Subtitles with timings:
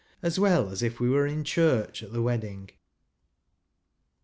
[0.23, 2.71] s well as if we were in church at the wedding.